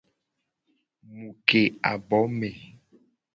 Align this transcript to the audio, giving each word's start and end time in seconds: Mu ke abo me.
Mu 1.15 1.29
ke 1.47 1.61
abo 1.91 2.19
me. 2.37 2.49